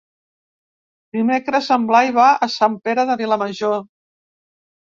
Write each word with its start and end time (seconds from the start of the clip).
Dimecres 1.17 1.69
en 1.77 1.85
Blai 1.91 2.11
va 2.17 2.31
a 2.47 2.49
Sant 2.57 2.81
Pere 2.89 3.07
de 3.11 3.19
Vilamajor. 3.23 3.81